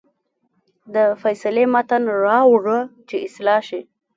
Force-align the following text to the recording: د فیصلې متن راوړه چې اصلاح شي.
د 0.93 0.95
فیصلې 1.21 1.65
متن 1.73 2.03
راوړه 2.25 2.79
چې 3.07 3.15
اصلاح 3.27 3.59
شي. 3.69 3.81